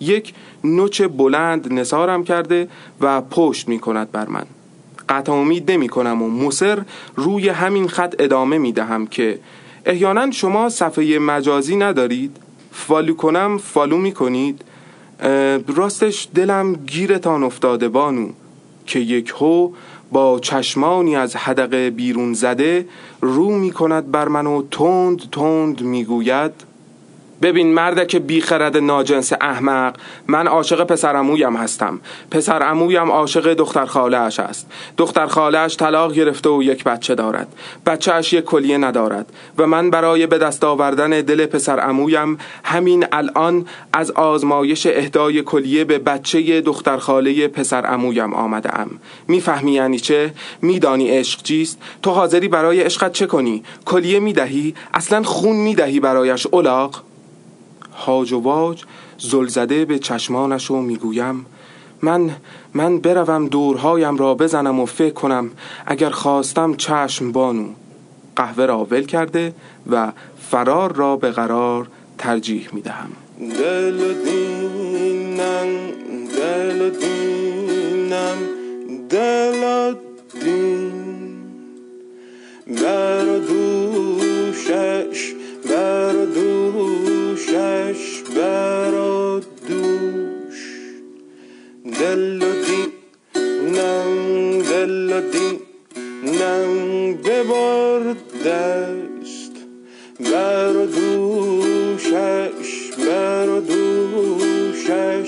یک 0.00 0.34
نوچ 0.64 1.02
بلند 1.02 1.72
نثارم 1.72 2.24
کرده 2.24 2.68
و 3.00 3.20
پشت 3.20 3.68
می‌کند 3.68 4.10
بر 4.10 4.28
من. 4.28 4.46
قطع 5.08 5.32
امید 5.32 5.70
نمی 5.70 5.88
کنم 5.88 6.22
و 6.22 6.28
مصر 6.28 6.82
روی 7.16 7.48
همین 7.48 7.88
خط 7.88 8.14
ادامه 8.18 8.58
می 8.58 8.72
دهم 8.72 9.06
که 9.06 9.38
احیانا 9.86 10.30
شما 10.30 10.68
صفحه 10.68 11.18
مجازی 11.18 11.76
ندارید. 11.76 12.36
follow 12.72 13.14
کنم 13.14 13.58
follow 13.58 13.96
می 13.96 14.12
کنید. 14.12 14.62
راستش 15.76 16.28
دلم 16.34 16.74
گیرتان 16.74 17.42
افتاده 17.42 17.88
بانو 17.88 18.28
که 18.86 18.98
یک 18.98 19.34
هو 19.40 19.70
با 20.12 20.38
چشمانی 20.38 21.16
از 21.16 21.36
حدق 21.36 21.74
بیرون 21.74 22.34
زده 22.34 22.86
رو 23.20 23.50
می 23.50 23.70
کند 23.70 24.10
بر 24.10 24.28
من 24.28 24.46
و 24.46 24.62
تند 24.70 25.30
تند 25.32 25.80
می 25.80 26.04
گوید. 26.04 26.52
ببین 27.42 27.74
مرده 27.74 28.06
که 28.06 28.18
بیخرد 28.18 28.76
ناجنس 28.76 29.32
احمق 29.40 29.96
من 30.26 30.46
عاشق 30.46 30.84
پسر 30.84 31.16
امویم 31.16 31.56
هستم. 31.56 32.00
پسر 32.30 32.62
امویم 32.62 33.10
عاشق 33.10 33.54
دختر 33.54 33.86
خاله 33.86 34.18
اش 34.18 34.40
است. 34.40 34.66
دختر 34.96 35.26
خاله 35.26 35.58
اش 35.58 35.76
طلاق 35.76 36.12
گرفته 36.12 36.50
و 36.50 36.62
یک 36.62 36.84
بچه 36.84 37.14
دارد. 37.14 37.48
بچه 37.86 38.12
اش 38.12 38.32
یک 38.32 38.44
کلیه 38.44 38.78
ندارد 38.78 39.32
و 39.58 39.66
من 39.66 39.90
برای 39.90 40.26
به 40.26 40.38
دست 40.38 40.64
آوردن 40.64 41.10
دل 41.10 41.46
پسر 41.46 41.88
امویم 41.88 42.38
همین 42.64 43.06
الان 43.12 43.66
از 43.92 44.10
آزمایش 44.10 44.86
اهدای 44.86 45.42
کلیه 45.42 45.84
به 45.84 45.98
بچه 45.98 46.60
دختر 46.60 46.96
خاله 46.96 47.48
پسر 47.48 47.92
امویم 47.94 48.34
آمده 48.34 48.80
ام 48.80 48.90
می‌فهمی 49.28 49.72
یعنی 49.72 49.98
چه؟ 49.98 50.34
میدانی 50.62 51.08
عشق 51.08 51.42
چیست؟ 51.42 51.78
تو 52.02 52.10
حاضری 52.10 52.48
برای 52.48 52.80
عشقت 52.80 53.12
چه 53.12 53.26
کنی؟ 53.26 53.62
کلیه 53.84 54.20
می‌دهی؟ 54.20 54.74
اصلا 54.94 55.22
خون 55.22 55.56
می‌دهی 55.56 56.00
برایش 56.00 56.46
اولاق 56.46 57.02
هاج 57.96 58.32
و 58.32 58.40
واج 58.40 58.84
زلزده 59.18 59.84
به 59.84 59.98
چشمانش 59.98 60.70
و 60.70 60.76
می‌گویم 60.76 61.46
من 62.02 62.30
من 62.74 62.98
بروم 62.98 63.48
دورهایم 63.48 64.16
را 64.16 64.34
بزنم 64.34 64.80
و 64.80 64.86
فکر 64.86 65.14
کنم 65.14 65.50
اگر 65.86 66.10
خواستم 66.10 66.74
چشم 66.74 67.32
بانو. 67.32 67.66
قهوه 68.36 68.66
را 68.66 68.84
ول 68.84 69.04
کرده 69.04 69.54
و 69.90 70.12
فرار 70.50 70.92
را 70.92 71.16
به 71.16 71.30
قرار 71.30 71.88
ترجیح 72.18 72.68
می 72.72 72.80
دهم 72.80 73.10
دل 73.58 74.14
دینم 74.24 75.66
دل 76.36 76.90
دینم 76.90 78.38
دل 79.08 79.94
دین. 80.42 80.96
بر 82.66 83.40
دوشش 88.36 88.42
بر 88.42 88.94
و 88.94 89.40
دوش. 89.68 90.60
دل 92.00 92.42
و 92.42 92.52
دینم 92.66 94.12
دل 94.62 95.12
و 95.12 95.20
دینم 95.30 96.70
ببر 97.14 98.14
دست 98.46 99.52
بر 100.20 100.76
و 100.76 100.86
دوشش 100.86 102.72
بر 102.98 103.48
و 103.48 103.60
دوشش. 103.60 105.25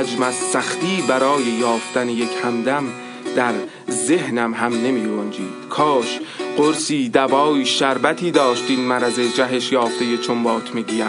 حجم 0.00 0.22
از 0.22 0.34
سختی 0.34 1.04
برای 1.08 1.42
یافتن 1.42 2.08
یک 2.08 2.28
همدم 2.44 2.84
در 3.36 3.52
ذهنم 3.90 4.54
هم 4.54 4.72
نمی 4.72 5.16
گنجید 5.16 5.68
کاش 5.70 6.20
قرصی 6.56 7.08
دوای 7.08 7.66
شربتی 7.66 8.30
داشت 8.30 8.64
این 8.68 8.86
جهش 9.36 9.72
یافته 9.72 10.16
چون 10.16 10.38
میگیم. 10.74 11.06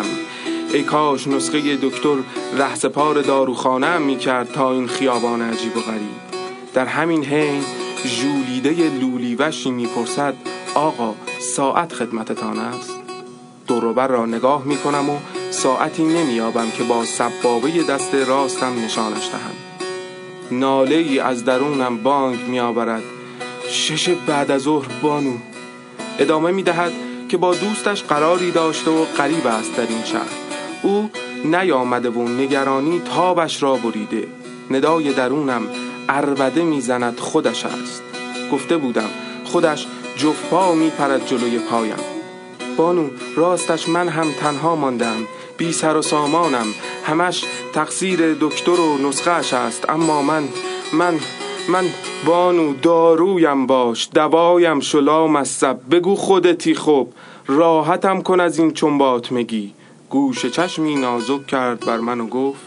ای 0.73 0.83
کاش 0.83 1.27
نسخه 1.27 1.75
دکتر 1.75 2.15
رهسپار 2.57 3.21
داروخانه 3.21 3.87
هم 3.87 4.01
می 4.01 4.17
کرد 4.17 4.51
تا 4.51 4.71
این 4.71 4.87
خیابان 4.87 5.41
عجیب 5.41 5.77
و 5.77 5.79
غریب. 5.79 6.43
در 6.73 6.85
همین 6.85 7.25
حین 7.25 7.63
ژولیده 8.05 8.99
لولیوشی 8.99 9.71
می‌پرسد 9.71 10.33
آقا 10.75 11.15
ساعت 11.55 11.93
خدمتتان 11.93 12.59
است؟ 12.59 12.99
دوروبر 13.67 14.07
را 14.07 14.25
نگاه 14.25 14.63
می 14.65 14.77
کنم 14.77 15.09
و 15.09 15.17
ساعتی 15.51 16.03
نمیابم 16.03 16.71
که 16.71 16.83
با 16.83 17.05
سبابه 17.05 17.83
دست 17.83 18.15
راستم 18.15 18.85
نشانش 18.85 19.29
دهم. 19.29 19.55
ناله 20.59 20.95
ای 20.95 21.19
از 21.19 21.45
درونم 21.45 21.97
بانگ 21.97 22.39
میآورد. 22.47 23.03
شش 23.69 24.09
بعد 24.09 24.51
از 24.51 24.61
ظهر 24.61 24.87
بانو. 25.01 25.33
ادامه 26.19 26.51
می 26.51 26.63
دهد 26.63 26.91
که 27.29 27.37
با 27.37 27.55
دوستش 27.55 28.03
قراری 28.03 28.51
داشته 28.51 28.91
و 28.91 29.05
غریب 29.05 29.47
است 29.47 29.75
در 29.75 29.87
این 29.87 30.03
شهر. 30.03 30.31
او 30.83 31.09
نیامده 31.45 32.09
و 32.09 32.27
نگرانی 32.27 33.01
تابش 33.15 33.63
را 33.63 33.75
بریده. 33.75 34.27
ندای 34.71 35.13
درونم 35.13 35.61
اربده 36.09 36.63
می‌زند 36.63 37.19
خودش 37.19 37.65
است. 37.65 38.03
گفته 38.51 38.77
بودم 38.77 39.09
خودش 39.43 39.87
جفت 40.17 40.49
پا 40.49 40.73
میپرد 40.75 41.27
جلوی 41.27 41.59
پایم. 41.59 41.95
بانو 42.77 43.09
راستش 43.35 43.89
من 43.89 44.09
هم 44.09 44.31
تنها 44.31 44.75
ماندم. 44.75 45.27
بی 45.61 45.71
سر 45.71 45.97
و 45.97 46.01
سامانم. 46.01 46.65
همش 47.05 47.45
تقصیر 47.73 48.33
دکتر 48.33 48.71
و 48.71 48.97
نسخهش 48.97 49.53
است. 49.53 49.89
اما 49.89 50.21
من 50.21 50.43
من 50.93 51.19
من 51.69 51.85
بانو 52.25 52.73
دارویم 52.73 53.67
باش. 53.67 54.09
دوایم 54.13 54.79
شلا 54.79 55.27
مصب 55.27 55.77
بگو 55.91 56.15
خودتی 56.15 56.75
خوب. 56.75 57.13
راحتم 57.47 58.21
کن 58.21 58.39
از 58.39 58.59
این 58.59 58.73
چنبات 58.73 59.31
مگی. 59.31 59.73
گوش 60.09 60.45
چشمی 60.45 60.95
نازک 60.95 61.47
کرد 61.47 61.85
بر 61.85 61.97
من 61.97 62.21
و 62.21 62.27
گفت 62.27 62.61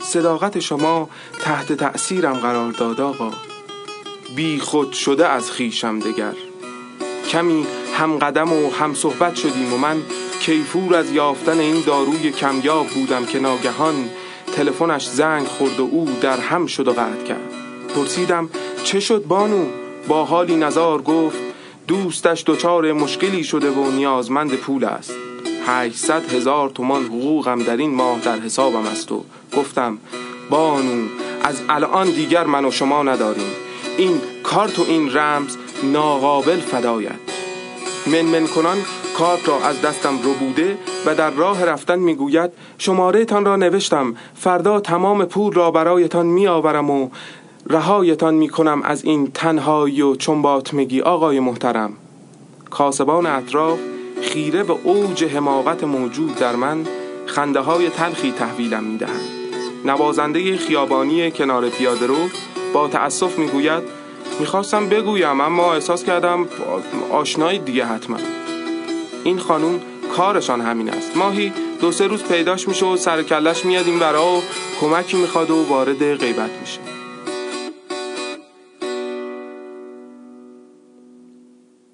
صداقت 0.00 0.58
شما 0.58 1.08
تحت 1.42 1.72
تأثیرم 1.72 2.38
قرار 2.38 2.72
داد 2.72 3.00
آقا. 3.00 3.30
بی 4.36 4.58
خود 4.58 4.92
شده 4.92 5.28
از 5.28 5.50
خیشم 5.50 5.98
دگر. 5.98 6.34
کمی 7.28 7.66
هم 7.94 8.18
قدم 8.18 8.52
و 8.52 8.70
هم 8.70 8.94
صحبت 8.94 9.34
شدیم 9.34 9.72
و 9.72 9.78
من 9.78 10.02
کیفور 10.40 10.94
از 10.94 11.12
یافتن 11.12 11.58
این 11.60 11.82
داروی 11.86 12.32
کمیاب 12.32 12.86
بودم 12.86 13.26
که 13.26 13.38
ناگهان 13.38 14.10
تلفنش 14.56 15.08
زنگ 15.08 15.46
خورد 15.46 15.80
و 15.80 15.88
او 15.92 16.08
در 16.20 16.40
هم 16.40 16.66
شد 16.66 16.88
و 16.88 16.92
قطع 16.92 17.24
کرد. 17.28 17.50
پرسیدم 17.94 18.50
چه 18.84 19.00
شد 19.00 19.24
بانو؟ 19.24 19.66
با 20.08 20.24
حالی 20.24 20.56
نزار 20.56 21.02
گفت 21.02 21.38
دوستش 21.86 22.44
دچار 22.46 22.92
مشکلی 22.92 23.44
شده 23.44 23.70
و 23.70 23.90
نیازمند 23.90 24.54
پول 24.54 24.84
است. 24.84 25.14
800 25.66 26.32
هزار 26.32 26.70
تومان 26.70 27.04
حقوقم 27.04 27.62
در 27.62 27.76
این 27.76 27.94
ماه 27.94 28.20
در 28.20 28.38
حسابم 28.38 28.86
است 28.86 29.12
و 29.12 29.24
گفتم 29.56 29.98
بانو 30.50 31.06
از 31.42 31.62
الان 31.68 32.10
دیگر 32.10 32.44
من 32.44 32.64
و 32.64 32.70
شما 32.70 33.02
نداریم. 33.02 33.50
این 33.96 34.20
کارت 34.42 34.78
و 34.78 34.84
این 34.88 35.12
رمز 35.16 35.56
ناقابل 35.82 36.60
فدایت. 36.60 37.20
من 38.06 38.46
کنان 38.46 38.78
کارت 39.18 39.48
را 39.48 39.60
از 39.60 39.82
دستم 39.82 40.18
رو 40.22 40.34
بوده 40.34 40.78
و 41.06 41.14
در 41.14 41.30
راه 41.30 41.64
رفتن 41.64 41.98
می‌گوید 41.98 42.50
شماره 42.78 43.24
تان 43.24 43.44
را 43.44 43.56
نوشتم 43.56 44.14
فردا 44.34 44.80
تمام 44.80 45.24
پول 45.24 45.52
را 45.52 45.70
برایتان 45.70 46.26
میآورم 46.26 46.90
و 46.90 47.08
رهایتان 47.66 48.34
می‌کنم 48.34 48.82
از 48.82 49.04
این 49.04 49.30
تنهایی 49.34 50.02
و 50.02 50.14
چنباتمگی 50.14 51.00
آقای 51.00 51.40
محترم. 51.40 51.92
کاسبان 52.70 53.26
اطراف 53.26 53.78
خیره 54.22 54.62
به 54.62 54.74
اوج 54.84 55.24
حماقت 55.24 55.84
موجود 55.84 56.34
در 56.34 56.56
من 56.56 56.86
خنده 57.26 57.60
های 57.60 57.90
تلخی 57.90 58.32
تحویلم 58.32 58.84
می‌دهند. 58.84 59.20
نوازنده 59.84 60.56
خیابانی 60.56 61.30
کنار 61.30 61.68
پیاده 61.68 62.06
رو 62.06 62.16
با 62.74 62.88
تأسف 62.88 63.38
می‌گوید 63.38 63.82
می‌خواستم 64.40 64.88
بگویم 64.88 65.40
اما 65.40 65.74
احساس 65.74 66.04
کردم 66.04 66.46
آشنایی 67.12 67.58
دیگه 67.58 67.84
حتما. 67.84 68.16
این 69.24 69.38
خانوم 69.38 69.80
کارشان 70.16 70.60
همین 70.60 70.90
است. 70.90 71.16
ماهی 71.16 71.52
دو 71.80 71.92
سه 71.92 72.06
روز 72.06 72.22
پیداش 72.22 72.68
میشه 72.68 72.86
و 72.86 72.96
سرکلش 72.96 73.64
میاد 73.64 73.86
این 73.86 73.98
برا 73.98 74.36
و 74.36 74.42
کمکی 74.80 75.16
می‌خواد 75.16 75.50
و 75.50 75.64
وارد 75.68 76.14
غیبت 76.14 76.50
میشه. 76.60 76.80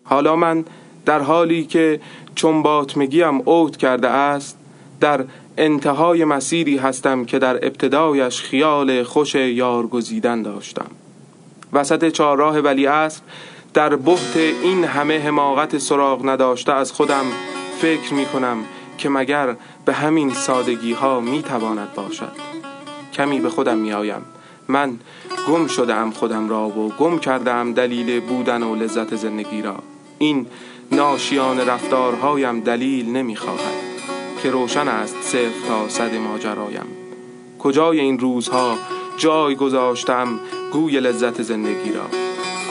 حالا 0.05 0.37
من 0.37 0.65
در 1.07 1.21
حالی 1.21 1.65
که 1.65 2.01
چون 2.35 2.63
باطمگیم 2.63 3.43
اوت 3.45 3.77
کرده 3.77 4.09
است 4.09 4.59
در 5.01 5.25
انتهای 5.59 6.25
مسیری 6.25 6.77
هستم 6.77 7.25
که 7.25 7.39
در 7.39 7.57
ابتدایش 7.57 8.41
خیال 8.41 9.03
خوش 9.03 9.35
یار 9.35 9.87
گزیدن 9.87 10.43
داشتم. 10.43 10.91
وسط 11.73 12.09
چهارراه 12.09 12.59
ولی 12.59 12.87
است 12.87 13.23
در 13.77 13.97
بحت 13.97 14.37
این 14.37 14.85
همه 14.85 15.19
حماقت 15.19 15.79
سراغ 15.79 16.29
نداشته 16.29 16.73
از 16.73 16.93
خودم 16.93 17.25
فکر 17.79 18.15
می 18.15 18.27
کنم 18.27 18.65
که 18.99 19.09
مگر 19.09 19.57
به 19.85 19.93
همین 19.93 20.35
سادگی 20.35 20.93
ها 20.93 21.21
می 21.21 21.43
تواند 21.43 21.95
باشد. 21.95 22.33
کمی 23.13 23.41
به 23.41 23.51
خودم 23.51 23.79
می 23.79 23.93
آیم. 23.93 24.23
من 24.69 24.99
گم 25.49 25.67
شدم 25.67 26.11
خودم 26.11 26.49
را 26.49 26.69
و 26.69 26.93
گم 26.99 27.19
کردم 27.19 27.73
دلیل 27.73 28.21
بودن 28.21 28.63
و 28.63 28.75
لذت 28.75 29.17
زندگی 29.17 29.63
را. 29.63 29.77
این 30.19 30.47
ناشیان 30.93 31.61
رفتارهایم 31.61 32.61
دلیل 32.61 33.09
نمی‌خواهد 33.09 33.75
که 34.43 34.51
روشن 34.51 34.89
است 34.89 35.23
صفر 35.23 35.69
تا 35.69 35.89
صد 35.89 36.15
ماجرایم. 36.15 36.87
کجای 37.59 38.01
این 38.01 38.19
روزها 38.19 38.79
جای 39.17 39.55
گذاشتم 39.55 40.41
گوی 40.73 41.01
لذت 41.01 41.43
زندگی 41.43 41.93
را؟ 41.93 42.26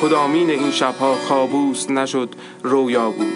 کدامین 0.06 0.50
این 0.50 0.72
شبها 0.72 1.16
کابوس 1.30 1.90
نشد 1.90 2.30
رویا 2.64 3.10
بود؟ 3.10 3.34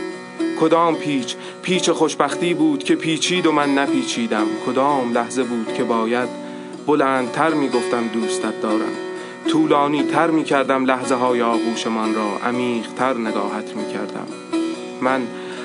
کدام 0.60 0.96
پیچ؟ 0.96 1.36
پیچ 1.62 1.90
خوشبختی 1.90 2.54
بود 2.54 2.84
که 2.84 2.96
پیچید 2.96 3.46
و 3.46 3.52
من 3.52 3.78
نپیچیدم. 3.78 4.46
کدام 4.66 5.14
لحظه 5.14 5.44
بود 5.44 5.74
که 5.74 5.84
باید 5.84 6.30
بلندتر 6.88 7.54
می‌گفتم 7.54 8.08
دوستت 8.08 8.62
دارم؟ 8.62 8.92
طولانی 9.48 10.04
تر 10.04 10.30
می 10.32 10.44
لحظه 10.86 11.16
های 11.16 11.42
آغوشمان 11.42 12.16
را. 12.16 12.50
عمیق 12.50 12.88
تر 12.98 13.14
نگاهت 13.14 13.76
می 13.76 13.94
کردم 13.94 14.28
من 15.02 15.22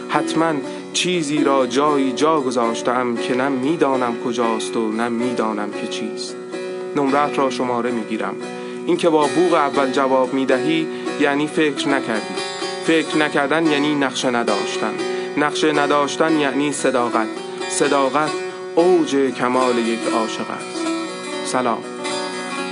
حتما 0.09 0.53
چیزی 0.93 1.45
را 1.45 1.67
جایی 1.67 2.13
جا 2.13 2.41
گذاشتم 2.41 3.17
که 3.17 3.35
نه 3.35 3.49
می‌دانم 3.49 4.17
کجاست 4.25 4.77
و 4.77 4.93
نه 4.93 5.09
می‌دانم 5.09 5.71
که 5.71 5.87
چیست. 5.87 6.37
نمرت 6.97 7.39
را 7.39 7.51
شماره 7.51 7.91
می‌گیرم. 7.91 8.35
اینکه 8.87 9.09
با 9.09 9.27
بوغ 9.27 9.55
اول 9.55 9.91
جواب 9.91 10.35
می‌دهی 10.35 10.87
یعنی 11.21 11.47
فکر 11.47 11.89
نکردی. 11.89 12.35
فکر 12.87 13.17
نکردن 13.17 13.67
یعنی 13.67 13.95
نقشه 13.95 14.31
نداشتن. 14.31 14.95
نقشه 15.37 15.73
نداشتن 15.73 16.41
یعنی 16.41 16.73
صداقت. 16.73 17.29
صداقت 17.69 18.31
اوج 18.75 19.17
کمال 19.17 19.79
یک 19.79 20.01
عاشق 20.15 20.51
است. 20.51 20.87
سلام. 21.45 21.85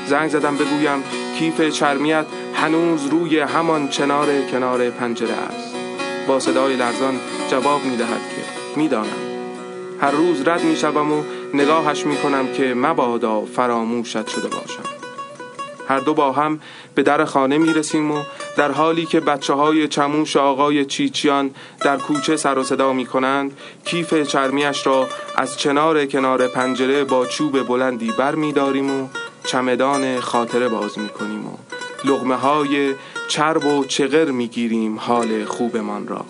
زنگ 0.07 0.31
زدم 0.31 0.57
بگویم 0.57 1.03
کیف 1.39 1.61
چرمیت 1.61 2.27
هنوز 2.55 3.07
روی 3.07 3.39
همان 3.39 3.89
چنار 3.89 4.29
کنار 4.53 4.91
پنجره 4.91 5.35
است. 5.35 5.75
با 6.29 6.41
صدای 6.41 6.77
لرزان 6.77 7.21
جواب 7.51 7.85
می 7.85 7.97
دهد 7.97 8.09
که 8.09 8.43
می‌دانم. 8.81 9.07
هر 10.01 10.11
روز 10.11 10.49
رد 10.49 10.65
می 10.65 10.77
شوم 10.77 11.13
و 11.13 11.23
نگاهش 11.55 12.07
می 12.07 12.17
کنم 12.17 12.53
که 12.53 12.75
مبادا 12.75 13.45
فراموشت 13.45 14.29
شده 14.29 14.49
باشم. 14.49 14.92
هر 15.89 15.99
دو 15.99 16.15
با 16.15 16.33
هم 16.33 16.61
به 16.95 17.03
در 17.03 17.25
خانه 17.25 17.59
می 17.59 17.75
رسیم 17.75 18.11
و 18.11 18.23
در 18.57 18.73
حالی 18.73 19.07
که 19.07 19.21
بچه 19.21 19.55
های 19.55 19.89
چموش 19.89 20.37
آقای 20.37 20.85
چیچیان 20.85 21.51
در 21.85 21.97
کوچه 21.97 22.37
سر 22.37 22.59
و 22.59 22.65
صدا 22.65 22.93
می 22.93 23.07
کنند 23.07 23.57
کیف 23.85 24.15
چرمیش 24.15 24.87
را 24.87 25.09
از 25.37 25.59
چنار 25.59 26.07
کنار 26.07 26.47
پنجره 26.47 27.05
با 27.05 27.27
چوب 27.27 27.67
بلندی 27.67 28.13
بر 28.19 28.35
می 28.35 28.53
داریم 28.53 28.91
و 28.91 29.09
چمدان 29.45 30.21
خاطره 30.21 30.69
باز 30.69 30.99
می 30.99 31.09
کنیم 31.09 31.47
و 31.47 31.57
لغمه 32.05 32.37
های 32.37 32.95
چرب 33.29 33.65
و 33.65 33.85
چغر 33.85 34.31
می 34.31 34.49
گیریم 34.49 34.99
حال 34.99 35.45
خوبمان 35.45 36.09
را. 36.09 36.25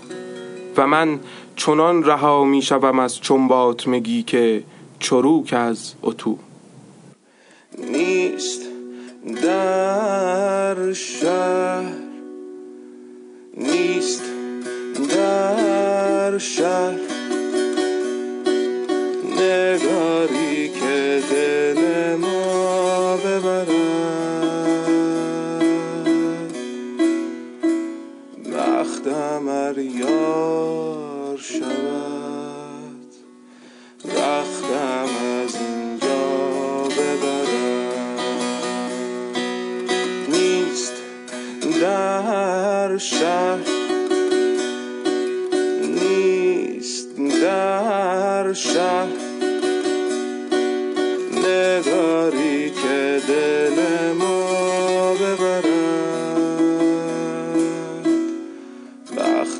و 0.77 0.87
من 0.87 1.21
چنان 1.57 2.05
رها 2.05 2.45
می 2.45 2.62
شوم 2.62 2.99
از 2.99 3.21
چنبات 3.21 3.88
مگی 3.88 4.23
که 4.23 4.65
چروک 4.99 5.53
از 5.53 5.95
اتو. 6.03 6.38
نیست. 7.79 8.72
در 9.27 10.93
شهر 10.93 11.93
نیست. 13.57 14.23
در 15.09 16.39
شهر 16.39 17.12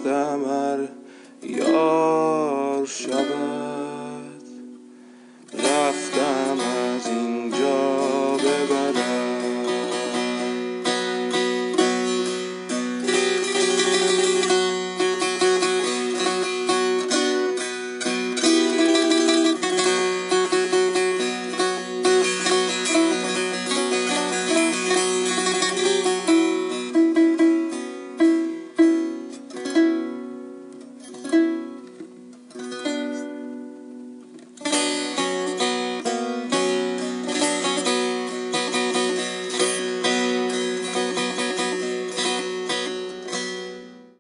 بختم 0.03 0.89
یار 1.43 2.87
شود. 2.87 3.82